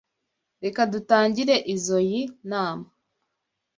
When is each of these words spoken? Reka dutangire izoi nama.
Reka 0.63 0.81
dutangire 0.93 1.55
izoi 1.73 2.19
nama. 2.49 2.87